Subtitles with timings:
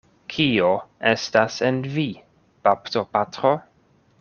[0.35, 0.69] Kio
[1.09, 2.07] estas en vi,
[2.69, 3.55] baptopatro?